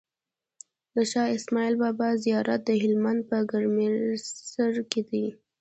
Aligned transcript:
د 0.95 0.97
شاهاسماعيل 1.11 1.75
بابا 1.83 2.09
زيارت 2.25 2.61
دهلمند 2.69 3.19
په 3.29 3.37
ګرمسير 3.51 4.73
کی 4.91 5.01
دی 5.09 5.25